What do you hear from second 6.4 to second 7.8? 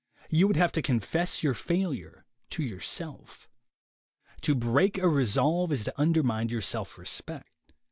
your self respect.